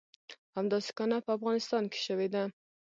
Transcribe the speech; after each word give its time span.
همداسې 0.57 0.91
کانه 0.97 1.17
په 1.25 1.31
افغانستان 1.37 1.83
کې 1.91 1.99
شوې 2.07 2.27
ده. 2.33 2.43